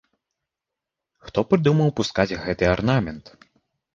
Хто 1.27 1.43
прыдумаў 1.51 1.93
пускаць 1.99 2.37
гэты 2.45 2.63
арнамент? 2.75 3.25